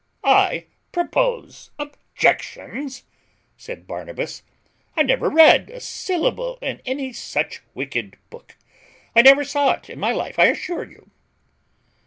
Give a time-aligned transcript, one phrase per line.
[0.23, 3.03] "I propose objections!"
[3.55, 4.41] said Barnabas,
[4.97, 8.57] "I never read a syllable in any such wicked book;
[9.15, 11.11] I never saw it in my life, I assure you."